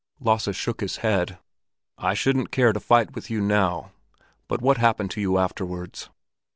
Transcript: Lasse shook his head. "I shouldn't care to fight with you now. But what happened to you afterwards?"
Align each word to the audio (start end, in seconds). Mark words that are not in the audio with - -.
Lasse 0.19 0.55
shook 0.55 0.81
his 0.81 0.97
head. 1.05 1.37
"I 1.99 2.15
shouldn't 2.15 2.49
care 2.49 2.73
to 2.73 2.79
fight 2.79 3.13
with 3.13 3.29
you 3.29 3.39
now. 3.39 3.91
But 4.47 4.59
what 4.59 4.77
happened 4.77 5.11
to 5.11 5.21
you 5.21 5.37
afterwards?" 5.37 6.09